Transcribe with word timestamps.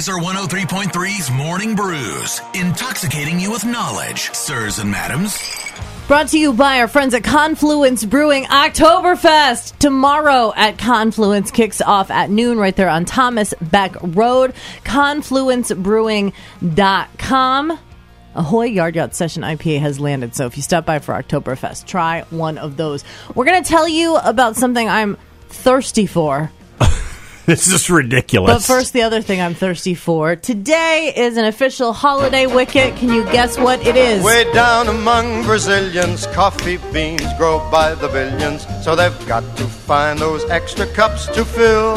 Lazer 0.00 0.18
103.3's 0.18 1.30
Morning 1.30 1.74
Brews, 1.74 2.40
intoxicating 2.54 3.38
you 3.38 3.52
with 3.52 3.66
knowledge, 3.66 4.32
sirs 4.32 4.78
and 4.78 4.90
madams. 4.90 5.38
Brought 6.08 6.28
to 6.28 6.38
you 6.38 6.54
by 6.54 6.80
our 6.80 6.88
friends 6.88 7.12
at 7.12 7.22
Confluence 7.22 8.06
Brewing 8.06 8.44
Oktoberfest. 8.44 9.78
Tomorrow 9.78 10.54
at 10.56 10.78
Confluence 10.78 11.50
kicks 11.50 11.82
off 11.82 12.10
at 12.10 12.30
noon 12.30 12.56
right 12.56 12.74
there 12.74 12.88
on 12.88 13.04
Thomas 13.04 13.52
Beck 13.60 13.94
Road. 14.00 14.54
ConfluenceBrewing.com. 14.84 17.78
Ahoy 18.36 18.64
Yard 18.64 18.96
Yacht 18.96 19.14
Session 19.14 19.42
IPA 19.42 19.80
has 19.80 20.00
landed, 20.00 20.34
so 20.34 20.46
if 20.46 20.56
you 20.56 20.62
stop 20.62 20.86
by 20.86 20.98
for 20.98 21.12
Oktoberfest, 21.12 21.84
try 21.84 22.22
one 22.30 22.56
of 22.56 22.78
those. 22.78 23.04
We're 23.34 23.44
going 23.44 23.62
to 23.62 23.68
tell 23.68 23.86
you 23.86 24.16
about 24.16 24.56
something 24.56 24.88
I'm 24.88 25.18
thirsty 25.50 26.06
for. 26.06 26.50
This 27.50 27.66
is 27.66 27.90
ridiculous. 27.90 28.54
But 28.54 28.62
first, 28.62 28.92
the 28.92 29.02
other 29.02 29.20
thing 29.20 29.40
I'm 29.40 29.54
thirsty 29.54 29.94
for. 29.94 30.36
Today 30.36 31.12
is 31.16 31.36
an 31.36 31.46
official 31.46 31.92
holiday 31.92 32.46
wicket. 32.46 32.94
Can 32.94 33.08
you 33.08 33.24
guess 33.32 33.58
what 33.58 33.84
it 33.84 33.96
is? 33.96 34.22
Way 34.22 34.44
down 34.52 34.86
among 34.86 35.42
Brazilians, 35.42 36.28
coffee 36.28 36.78
beans 36.92 37.26
grow 37.36 37.58
by 37.68 37.96
the 37.96 38.06
billions, 38.06 38.64
so 38.84 38.94
they've 38.94 39.26
got 39.26 39.42
to 39.56 39.64
find 39.64 40.20
those 40.20 40.48
extra 40.48 40.86
cups 40.94 41.26
to 41.26 41.44
fill. 41.44 41.96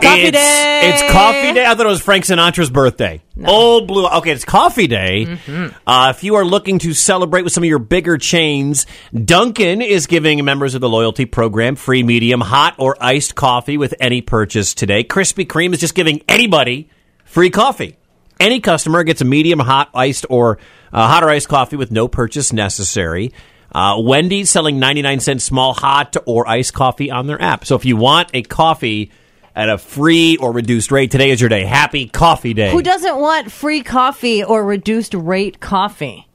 Coffee 0.00 0.22
it's, 0.22 0.36
day. 0.36 0.80
It's 0.84 1.12
coffee 1.12 1.52
day. 1.52 1.64
I 1.64 1.74
thought 1.74 1.86
it 1.86 1.88
was 1.88 2.00
Frank 2.00 2.24
Sinatra's 2.24 2.70
birthday. 2.70 3.22
Old 3.44 3.86
blue. 3.86 4.06
Okay, 4.06 4.32
it's 4.32 4.44
coffee 4.44 4.86
day. 4.86 5.26
Mm-hmm. 5.26 5.76
Uh, 5.86 6.12
if 6.14 6.24
you 6.24 6.34
are 6.36 6.44
looking 6.44 6.78
to 6.80 6.92
celebrate 6.92 7.42
with 7.42 7.52
some 7.52 7.62
of 7.62 7.68
your 7.68 7.78
bigger 7.78 8.18
chains, 8.18 8.86
Dunkin' 9.14 9.82
is 9.82 10.06
giving 10.06 10.44
members 10.44 10.74
of 10.74 10.80
the 10.80 10.88
loyalty 10.88 11.24
program 11.24 11.76
free 11.76 12.02
medium 12.02 12.40
hot 12.40 12.74
or 12.78 12.96
iced 13.00 13.34
coffee 13.34 13.78
with 13.78 13.94
any 14.00 14.20
purchase 14.20 14.74
today. 14.74 15.04
Krispy 15.04 15.46
Kreme 15.46 15.72
is 15.72 15.80
just 15.80 15.94
giving 15.94 16.22
anybody 16.28 16.90
free 17.24 17.50
coffee. 17.50 17.96
Any 18.38 18.60
customer 18.60 19.04
gets 19.04 19.20
a 19.20 19.24
medium 19.26 19.58
hot 19.58 19.90
iced 19.94 20.26
or 20.30 20.58
uh, 20.92 21.06
hot 21.06 21.22
or 21.22 21.30
iced 21.30 21.48
coffee 21.48 21.76
with 21.76 21.90
no 21.90 22.08
purchase 22.08 22.52
necessary. 22.52 23.32
Uh, 23.72 23.96
Wendy's 24.00 24.50
selling 24.50 24.78
99 24.78 25.20
cent 25.20 25.42
small 25.42 25.74
hot 25.74 26.16
or 26.26 26.48
iced 26.48 26.74
coffee 26.74 27.10
on 27.10 27.26
their 27.26 27.40
app. 27.40 27.64
So 27.64 27.76
if 27.76 27.84
you 27.84 27.96
want 27.96 28.30
a 28.34 28.42
coffee 28.42 29.12
at 29.54 29.68
a 29.68 29.78
free 29.78 30.36
or 30.36 30.52
reduced 30.52 30.90
rate, 30.90 31.10
today 31.10 31.30
is 31.30 31.40
your 31.40 31.48
day. 31.48 31.64
Happy 31.64 32.06
Coffee 32.06 32.54
Day. 32.54 32.70
Who 32.70 32.82
doesn't 32.82 33.18
want 33.18 33.50
free 33.50 33.82
coffee 33.82 34.44
or 34.44 34.64
reduced 34.64 35.14
rate 35.14 35.60
coffee? 35.60 36.28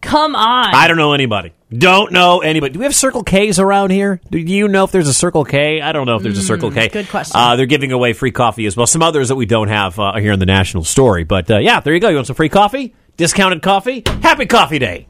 Come 0.00 0.36
on. 0.36 0.74
I 0.74 0.86
don't 0.86 0.96
know 0.96 1.12
anybody. 1.12 1.52
Don't 1.70 2.12
know 2.12 2.40
anybody. 2.40 2.72
Do 2.72 2.78
we 2.78 2.84
have 2.84 2.94
Circle 2.94 3.24
K's 3.24 3.58
around 3.58 3.90
here? 3.90 4.20
Do 4.30 4.38
you 4.38 4.68
know 4.68 4.84
if 4.84 4.92
there's 4.92 5.08
a 5.08 5.12
Circle 5.14 5.44
K? 5.44 5.82
I 5.82 5.92
don't 5.92 6.06
know 6.06 6.16
if 6.16 6.22
there's 6.22 6.38
a 6.38 6.42
Circle 6.42 6.70
K. 6.70 6.88
Mm, 6.88 6.92
good 6.92 7.08
question. 7.08 7.38
Uh, 7.38 7.56
they're 7.56 7.66
giving 7.66 7.92
away 7.92 8.14
free 8.14 8.30
coffee 8.30 8.64
as 8.66 8.76
well. 8.76 8.86
Some 8.86 9.02
others 9.02 9.28
that 9.28 9.36
we 9.36 9.44
don't 9.44 9.68
have 9.68 9.98
uh, 9.98 10.16
here 10.16 10.32
in 10.32 10.38
the 10.38 10.46
national 10.46 10.84
story. 10.84 11.24
But 11.24 11.50
uh, 11.50 11.58
yeah, 11.58 11.80
there 11.80 11.92
you 11.92 12.00
go. 12.00 12.08
You 12.08 12.14
want 12.14 12.26
some 12.26 12.36
free 12.36 12.48
coffee? 12.48 12.94
Discounted 13.18 13.60
coffee? 13.60 14.02
Happy 14.22 14.46
Coffee 14.46 14.78
Day. 14.78 15.08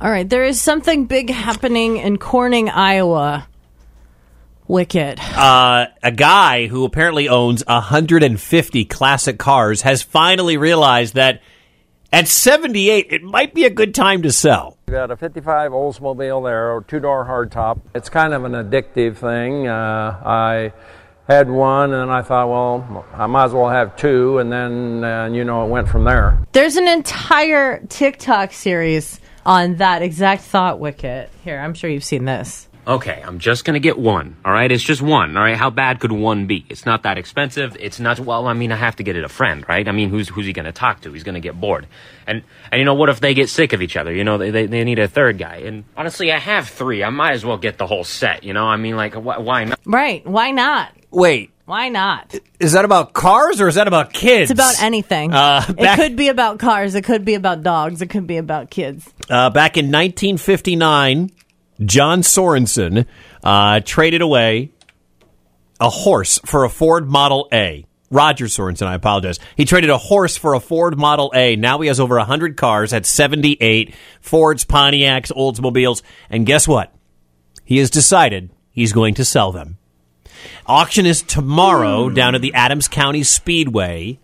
All 0.00 0.10
right, 0.10 0.28
there 0.28 0.44
is 0.44 0.60
something 0.60 1.06
big 1.06 1.28
happening 1.28 1.96
in 1.96 2.16
Corning, 2.18 2.70
Iowa. 2.70 3.48
Wicked. 4.68 5.18
Uh, 5.18 5.86
a 6.02 6.12
guy 6.12 6.66
who 6.66 6.84
apparently 6.84 7.28
owns 7.28 7.64
150 7.66 8.84
classic 8.84 9.38
cars 9.38 9.82
has 9.82 10.02
finally 10.02 10.56
realized 10.56 11.14
that 11.14 11.40
at 12.12 12.28
78, 12.28 13.08
it 13.10 13.22
might 13.22 13.54
be 13.54 13.64
a 13.64 13.70
good 13.70 13.94
time 13.94 14.22
to 14.22 14.32
sell. 14.32 14.78
We 14.86 14.92
got 14.92 15.10
a 15.10 15.16
55 15.16 15.72
Oldsmobile 15.72 16.44
there, 16.44 16.84
two 16.86 17.00
door 17.00 17.24
hardtop. 17.26 17.80
It's 17.94 18.08
kind 18.08 18.32
of 18.32 18.44
an 18.44 18.52
addictive 18.52 19.16
thing. 19.16 19.66
Uh, 19.66 20.20
I 20.24 20.72
had 21.26 21.50
one 21.50 21.92
and 21.92 22.10
I 22.10 22.22
thought, 22.22 22.48
well, 22.48 23.06
I 23.12 23.26
might 23.26 23.44
as 23.46 23.52
well 23.52 23.68
have 23.68 23.96
two, 23.96 24.38
and 24.38 24.50
then, 24.50 25.04
uh, 25.04 25.26
you 25.26 25.44
know, 25.44 25.64
it 25.64 25.68
went 25.68 25.88
from 25.88 26.04
there. 26.04 26.42
There's 26.52 26.76
an 26.76 26.88
entire 26.88 27.84
TikTok 27.88 28.52
series 28.52 29.20
on 29.44 29.76
that 29.76 30.00
exact 30.02 30.42
thought, 30.42 30.78
Wicket. 30.80 31.30
Here, 31.44 31.58
I'm 31.58 31.74
sure 31.74 31.90
you've 31.90 32.04
seen 32.04 32.24
this. 32.24 32.67
Okay, 32.88 33.22
I'm 33.22 33.38
just 33.38 33.66
gonna 33.66 33.80
get 33.80 33.98
one. 33.98 34.36
All 34.46 34.52
right, 34.52 34.72
it's 34.72 34.82
just 34.82 35.02
one. 35.02 35.36
All 35.36 35.42
right, 35.42 35.58
how 35.58 35.68
bad 35.68 36.00
could 36.00 36.10
one 36.10 36.46
be? 36.46 36.64
It's 36.70 36.86
not 36.86 37.02
that 37.02 37.18
expensive. 37.18 37.76
It's 37.78 38.00
not. 38.00 38.18
Well, 38.18 38.46
I 38.46 38.54
mean, 38.54 38.72
I 38.72 38.76
have 38.76 38.96
to 38.96 39.02
get 39.02 39.14
it 39.14 39.24
a 39.24 39.28
friend, 39.28 39.62
right? 39.68 39.86
I 39.86 39.92
mean, 39.92 40.08
who's 40.08 40.30
who's 40.30 40.46
he 40.46 40.54
gonna 40.54 40.72
talk 40.72 41.02
to? 41.02 41.12
He's 41.12 41.22
gonna 41.22 41.38
get 41.40 41.60
bored. 41.60 41.86
And 42.26 42.42
and 42.72 42.78
you 42.78 42.86
know 42.86 42.94
what 42.94 43.10
if 43.10 43.20
they 43.20 43.34
get 43.34 43.50
sick 43.50 43.74
of 43.74 43.82
each 43.82 43.94
other? 43.98 44.10
You 44.10 44.24
know, 44.24 44.38
they 44.38 44.50
they, 44.50 44.64
they 44.64 44.84
need 44.84 44.98
a 44.98 45.06
third 45.06 45.36
guy. 45.36 45.56
And 45.66 45.84
honestly, 45.98 46.32
I 46.32 46.38
have 46.38 46.66
three. 46.68 47.04
I 47.04 47.10
might 47.10 47.32
as 47.32 47.44
well 47.44 47.58
get 47.58 47.76
the 47.76 47.86
whole 47.86 48.04
set. 48.04 48.42
You 48.42 48.54
know, 48.54 48.64
I 48.64 48.76
mean, 48.78 48.96
like, 48.96 49.12
wh- 49.12 49.44
why 49.44 49.64
not? 49.64 49.78
Right. 49.84 50.26
Why 50.26 50.50
not? 50.52 50.90
Wait, 51.10 51.50
Why 51.66 51.88
not? 51.90 52.34
is 52.60 52.72
that 52.72 52.84
about 52.86 53.12
cars 53.14 53.60
or 53.62 53.68
is 53.68 53.74
that 53.76 53.88
about 53.88 54.12
kids? 54.14 54.50
It's 54.50 54.58
about 54.58 54.82
anything. 54.82 55.32
Uh, 55.32 55.62
it 55.68 55.96
could 55.96 56.16
be 56.16 56.28
about 56.28 56.58
cars. 56.58 56.94
It 56.94 57.04
could 57.04 57.24
be 57.26 57.34
about 57.34 57.62
dogs. 57.62 58.00
It 58.02 58.08
could 58.08 58.26
be 58.26 58.36
about 58.38 58.70
kids. 58.70 59.06
Uh, 59.28 59.48
back 59.50 59.76
in 59.78 59.86
1959, 59.86 61.30
John 61.84 62.22
Sorensen 62.22 63.06
uh, 63.42 63.80
traded 63.84 64.20
away 64.20 64.72
a 65.80 65.90
horse 65.90 66.38
for 66.44 66.64
a 66.64 66.68
Ford 66.68 67.08
Model 67.08 67.48
A. 67.52 67.84
Roger 68.10 68.46
Sorensen, 68.46 68.86
I 68.86 68.94
apologize. 68.94 69.38
He 69.56 69.64
traded 69.64 69.90
a 69.90 69.98
horse 69.98 70.36
for 70.36 70.54
a 70.54 70.60
Ford 70.60 70.98
Model 70.98 71.30
A. 71.34 71.56
Now 71.56 71.78
he 71.80 71.88
has 71.88 72.00
over 72.00 72.16
100 72.16 72.56
cars 72.56 72.92
at 72.92 73.04
78 73.04 73.94
Fords, 74.20 74.64
Pontiacs, 74.64 75.30
Oldsmobiles. 75.32 76.02
And 76.30 76.46
guess 76.46 76.66
what? 76.66 76.92
He 77.64 77.78
has 77.78 77.90
decided 77.90 78.50
he's 78.70 78.94
going 78.94 79.14
to 79.14 79.24
sell 79.24 79.52
them. 79.52 79.76
Auction 80.66 81.04
is 81.04 81.22
tomorrow 81.22 82.08
down 82.08 82.34
at 82.34 82.40
the 82.40 82.54
Adams 82.54 82.88
County 82.88 83.22
Speedway. 83.22 84.18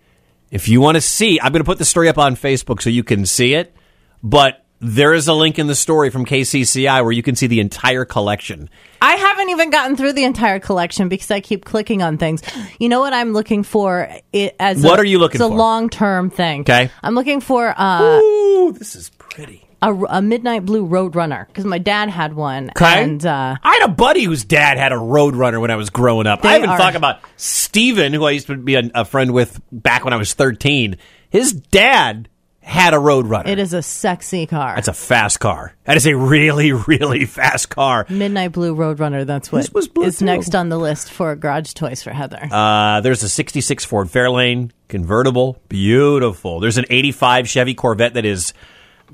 If 0.51 0.69
you 0.69 0.81
want 0.81 0.95
to 0.95 1.01
see, 1.01 1.39
I'm 1.41 1.53
going 1.53 1.61
to 1.61 1.67
put 1.67 1.79
the 1.79 1.85
story 1.85 2.09
up 2.09 2.19
on 2.19 2.37
Facebook 2.37 2.81
so 2.81 2.89
you 2.89 3.05
can 3.05 3.27
see 3.27 3.55
it. 3.55 3.75
But 4.23 4.64
there 4.85 5.15
is 5.15 5.29
a 5.29 5.33
link 5.35 5.59
in 5.59 5.67
the 5.67 5.75
story 5.75 6.11
from 6.11 6.25
KCCI 6.27 7.03
where 7.03 7.13
you 7.13 7.23
can 7.23 7.37
see 7.37 7.47
the 7.47 7.61
entire 7.61 8.05
collection. 8.05 8.69
I 9.01 9.15
haven't 9.17 9.51
even 9.51 9.71
gotten 9.71 9.97
through 9.97 10.13
the 10.15 10.25
entire 10.25 10.61
collection 10.61 11.09
because 11.09 11.31
I 11.31 11.41
keep 11.41 11.65
clicking 11.65 12.03
on 12.03 12.19
things. 12.19 12.43
You 12.79 12.89
know 12.89 13.01
what 13.01 13.13
I'm 13.13 13.33
looking 13.33 13.63
for? 13.63 14.09
It, 14.33 14.57
as 14.61 14.83
What 14.83 14.99
a, 14.99 15.03
are 15.03 15.05
you 15.05 15.19
looking 15.19 15.41
it's 15.41 15.47
for? 15.49 15.53
a 15.53 15.57
long 15.57 15.89
term 15.91 16.31
thing. 16.31 16.61
Okay. 16.63 16.91
I'm 17.03 17.15
looking 17.15 17.41
for 17.41 17.75
uh, 17.77 18.19
Ooh, 18.21 18.73
this 18.73 18.95
is 18.97 19.11
pretty. 19.19 19.67
a, 19.83 19.93
a 19.95 20.23
midnight 20.23 20.65
blue 20.65 20.87
Roadrunner 20.87 21.47
because 21.47 21.65
my 21.65 21.79
dad 21.79 22.09
had 22.09 22.35
one. 22.35 22.71
Okay. 22.71 23.03
And 23.03 23.25
uh, 23.25 23.57
I 23.63 23.75
had 23.81 23.85
a 23.91 23.93
buddy 23.93 24.25
whose 24.25 24.45
dad 24.45 24.79
had 24.79 24.93
a 24.93 24.97
Roadrunner 24.97 25.61
when 25.61 25.71
I 25.71 25.77
was 25.77 25.91
growing 25.91 26.27
up. 26.27 26.45
I 26.45 26.57
even 26.59 26.71
are- 26.71 26.79
talk 26.79 26.95
about 26.95 27.21
Steven, 27.37 28.13
who 28.13 28.25
I 28.25 28.31
used 28.33 28.47
to 28.49 28.57
be 28.57 28.75
a, 28.77 28.91
a 28.95 29.05
friend 29.05 29.33
with 29.33 29.61
back 29.73 30.05
when 30.05 30.13
I 30.13 30.17
was 30.17 30.35
13. 30.35 30.97
His 31.31 31.53
dad 31.53 32.29
had 32.65 32.95
a 32.95 32.97
Roadrunner. 32.97 33.47
it 33.47 33.59
is 33.59 33.73
a 33.75 33.83
sexy 33.83 34.47
car. 34.47 34.75
That's 34.75 34.89
a 34.89 34.95
fast 34.95 35.39
car. 35.39 35.75
That 35.85 35.97
is 35.97 36.07
a 36.07 36.17
really, 36.17 36.73
really 36.73 37.27
fast 37.27 37.69
car. 37.69 38.07
midnight 38.09 38.53
blue 38.53 38.75
Roadrunner. 38.75 39.27
That's 39.27 39.53
what 39.53 39.59
This 39.63 39.73
was 39.73 39.89
blue, 39.89 40.07
is 40.07 40.23
next 40.23 40.55
on 40.55 40.71
the 40.71 40.79
list 40.79 41.11
for 41.13 41.37
garage 41.37 41.73
toys 41.75 42.03
for 42.03 42.11
Heather. 42.11 42.49
Uh, 42.51 43.01
there's 43.03 43.23
a 43.23 43.29
66 43.29 43.85
Ford 43.85 44.09
Fairlane 44.09 44.71
convertible. 44.89 45.61
Beautiful. 45.69 46.61
There's 46.61 46.79
an 46.79 46.87
85 46.89 47.49
Chevy 47.49 47.75
Corvette 47.75 48.15
that 48.15 48.25
is 48.25 48.53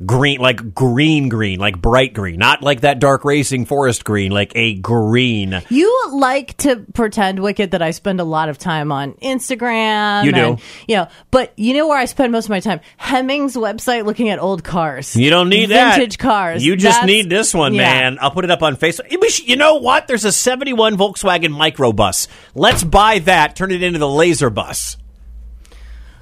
green, 0.05 0.41
like 0.41 0.75
green, 0.75 1.29
green, 1.29 1.59
like 1.59 1.81
bright 1.81 2.15
green. 2.15 2.39
Not 2.39 2.63
like 2.63 2.81
that 2.83 2.99
dark 2.99 3.25
racing 3.25 3.67
forest 3.67 4.05
green, 4.05 4.33
like 4.33 4.53
a 4.55 4.75
green. 4.75 5.63
You 5.69 6.09
like 6.13 6.57
to 6.59 6.87
pretend, 6.95 7.41
Wicket, 7.41 7.73
that 7.73 7.83
I 7.83 7.91
spend 7.91 8.21
a 8.21 8.25
lot 8.25 8.49
of 8.49 8.59
time 8.59 8.93
on 8.93 9.13
Instagram. 9.15 10.25
You 10.25 10.33
do. 10.33 10.39
and, 10.41 10.61
you 10.89 10.97
know, 10.97 11.09
but 11.31 11.53
you 11.57 11.75
know 11.75 11.87
where 11.89 11.99
I 11.99 12.05
spend 12.07 12.33
most 12.33 12.47
of 12.47 12.51
my 12.51 12.61
time? 12.61 12.81
Hemmings 12.97 13.57
website 13.57 14.05
looking 14.05 14.29
at 14.29 14.39
old 14.39 14.65
cars. 14.65 15.15
You 15.17 15.31
don't 15.31 15.49
need 15.49 15.71
that. 15.71 15.97
Vintage 15.97 16.19
cars. 16.19 16.65
You 16.65 16.77
just 16.77 17.01
That's- 17.01 17.07
need 17.07 17.31
this 17.31 17.55
one, 17.55 17.75
yeah. 17.75 17.83
man. 17.83 18.19
I'll 18.21 18.31
put 18.31 18.45
it 18.45 18.51
up 18.51 18.63
on 18.63 18.77
Facebook. 18.77 19.11
You 19.47 19.57
know 19.57 19.77
what? 19.77 20.07
There's 20.09 20.25
a 20.25 20.33
71 20.33 20.97
Volkswagen 20.97 21.55
microbus. 21.55 22.29
Let's 22.55 22.85
buy 22.85 23.21
that, 23.21 23.57
turn 23.57 23.71
it 23.71 23.83
into 23.83 23.99
the 23.99 24.09
laser 24.09 24.51
bus. 24.51 24.97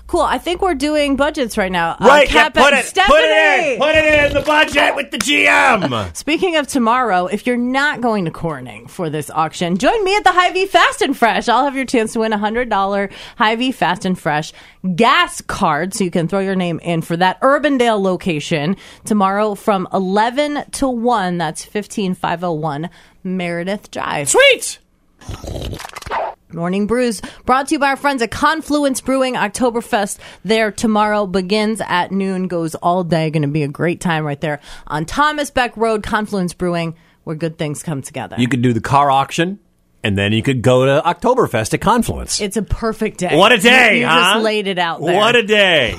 Cool. 0.08 0.22
I 0.22 0.38
think 0.38 0.62
we're 0.62 0.74
doing 0.74 1.16
budgets 1.16 1.56
right 1.58 1.70
now. 1.70 1.90
Uh, 1.92 2.06
Right, 2.08 2.26
yeah, 2.32 2.44
Cap- 2.44 2.54
put 2.54 2.72
it, 2.72 2.86
Stephanie! 2.86 3.12
put 3.14 3.22
it 3.24 3.72
in, 3.74 3.78
put 3.78 3.94
it 3.94 4.26
in 4.26 4.32
the 4.32 4.40
budget 4.40 4.96
with 4.96 5.10
the 5.10 5.18
GM. 5.18 6.16
Speaking 6.16 6.56
of 6.56 6.66
tomorrow, 6.66 7.26
if 7.26 7.46
you're 7.46 7.58
not 7.58 8.00
going 8.00 8.24
to 8.24 8.30
Corning 8.30 8.86
for 8.86 9.10
this 9.10 9.28
auction, 9.28 9.76
join 9.76 10.02
me 10.04 10.16
at 10.16 10.24
the 10.24 10.32
Hy-Vee 10.32 10.64
Fast 10.64 11.02
and 11.02 11.14
Fresh. 11.16 11.48
I'll 11.50 11.64
have 11.64 11.76
your 11.76 11.84
chance 11.84 12.14
to 12.14 12.20
win 12.20 12.32
a 12.32 12.38
$100 12.38 13.12
Hy-Vee 13.36 13.72
Fast 13.72 14.06
and 14.06 14.18
Fresh 14.18 14.54
gas 14.96 15.42
card 15.42 15.92
so 15.92 16.04
you 16.04 16.10
can 16.10 16.26
throw 16.26 16.38
your 16.40 16.56
name 16.56 16.80
in 16.80 17.02
for 17.02 17.16
that 17.18 17.38
Urbandale 17.42 18.00
location 18.00 18.76
tomorrow 19.04 19.54
from 19.54 19.86
11 19.92 20.70
to 20.72 20.88
1. 20.88 21.36
That's 21.36 21.64
15501 21.66 22.88
Meredith 23.24 23.90
Drive. 23.90 24.30
Sweet. 24.30 24.78
Morning 26.52 26.86
Brews 26.86 27.20
brought 27.44 27.68
to 27.68 27.74
you 27.74 27.78
by 27.78 27.88
our 27.88 27.96
friends 27.96 28.22
at 28.22 28.30
Confluence 28.30 29.02
Brewing. 29.02 29.34
Oktoberfest 29.34 30.18
there 30.44 30.72
tomorrow 30.72 31.26
begins 31.26 31.82
at 31.86 32.10
noon, 32.10 32.48
goes 32.48 32.74
all 32.76 33.04
day. 33.04 33.28
Going 33.28 33.42
to 33.42 33.48
be 33.48 33.62
a 33.64 33.68
great 33.68 34.00
time 34.00 34.24
right 34.24 34.40
there 34.40 34.60
on 34.86 35.04
Thomas 35.04 35.50
Beck 35.50 35.76
Road, 35.76 36.02
Confluence 36.02 36.54
Brewing, 36.54 36.94
where 37.24 37.36
good 37.36 37.58
things 37.58 37.82
come 37.82 38.00
together. 38.00 38.36
You 38.38 38.48
could 38.48 38.62
do 38.62 38.72
the 38.72 38.80
car 38.80 39.10
auction 39.10 39.58
and 40.02 40.16
then 40.16 40.32
you 40.32 40.42
could 40.42 40.62
go 40.62 40.86
to 40.86 41.02
Oktoberfest 41.06 41.74
at 41.74 41.82
Confluence. 41.82 42.40
It's 42.40 42.56
a 42.56 42.62
perfect 42.62 43.18
day. 43.18 43.36
what 43.36 43.52
a 43.52 43.58
day, 43.58 43.96
You, 43.96 44.00
you 44.02 44.06
huh? 44.06 44.34
just 44.34 44.44
laid 44.44 44.68
it 44.68 44.78
out 44.78 45.02
there. 45.02 45.16
What 45.16 45.36
a 45.36 45.42
day. 45.42 45.96